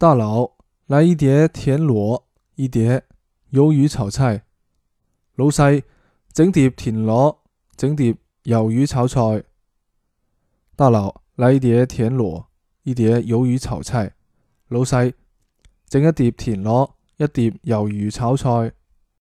[0.00, 0.52] 大佬，
[0.86, 3.04] 来一碟田螺，一碟
[3.52, 4.44] 鱿鱼炒菜。
[5.34, 5.84] 老细，
[6.32, 7.42] 整碟田螺，
[7.76, 9.44] 整碟鱿鱼炒菜。
[10.74, 12.48] 大佬，来一碟田螺，
[12.84, 14.14] 一碟鱿鱼炒菜。
[14.68, 15.12] 老细，
[15.86, 18.72] 整一碟田螺，一碟鱿鱼炒菜。